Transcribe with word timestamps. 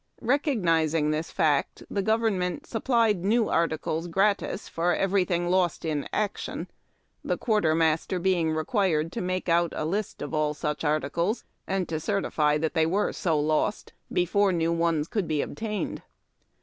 Recognizing 0.21 1.11
this 1.11 1.29
fact, 1.29 1.83
the 1.87 2.01
gov 2.01 2.21
ernment 2.21 2.61
sujiplied 2.63 3.17
new 3.17 3.49
articles 3.49 4.07
gratis 4.07 4.67
for 4.67 4.95
everything 4.95 5.47
lost 5.51 5.85
in 5.85 6.09
action, 6.11 6.67
the 7.23 7.37
quartermaster 7.37 8.17
being 8.17 8.49
required 8.51 9.11
to 9.11 9.21
make 9.21 9.47
out 9.47 9.73
a 9.75 9.85
list 9.85 10.23
of 10.23 10.33
all 10.33 10.55
such 10.55 10.83
articles, 10.83 11.43
and 11.67 11.87
to 11.87 11.99
certify 11.99 12.57
that 12.57 12.73
they 12.73 12.87
were 12.87 13.11
so 13.11 13.39
lost, 13.39 13.93
before 14.11 14.51
new 14.51 14.73
ones 14.73 15.07
could 15.07 15.27
be 15.27 15.39
obtained. 15.43 16.01